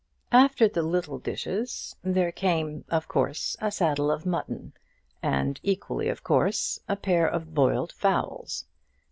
[0.31, 4.73] After the little dishes there came, of course, a saddle of mutton,
[5.21, 8.65] and, equally of course, a pair of boiled fowls.